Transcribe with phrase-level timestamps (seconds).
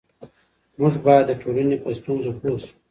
[0.79, 2.71] موږ باید د ټولنې په ستونزو پوه سو.